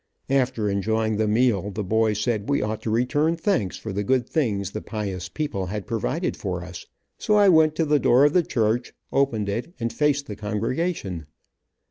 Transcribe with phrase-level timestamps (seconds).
[0.31, 4.27] After enjoying the meal the boys said we ought to return thanks for the good
[4.27, 6.87] things the pious people had provided for us,
[7.19, 11.27] so I went to the door of the church, opened it, and faced the congregation.